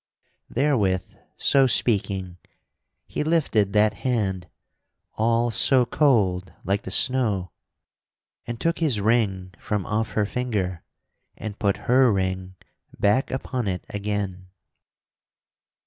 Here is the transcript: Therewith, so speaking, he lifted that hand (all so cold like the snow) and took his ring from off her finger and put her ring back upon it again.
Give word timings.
Therewith, 0.49 1.13
so 1.37 1.67
speaking, 1.67 2.37
he 3.05 3.23
lifted 3.23 3.73
that 3.73 3.93
hand 3.93 4.49
(all 5.13 5.51
so 5.51 5.85
cold 5.85 6.51
like 6.63 6.81
the 6.81 6.89
snow) 6.89 7.51
and 8.47 8.59
took 8.59 8.79
his 8.79 8.99
ring 8.99 9.53
from 9.59 9.85
off 9.85 10.13
her 10.13 10.25
finger 10.25 10.81
and 11.37 11.59
put 11.59 11.77
her 11.85 12.11
ring 12.11 12.55
back 12.97 13.29
upon 13.29 13.67
it 13.67 13.85
again. 13.91 14.47